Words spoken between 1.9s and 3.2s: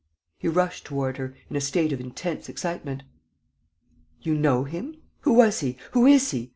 of intense excitement: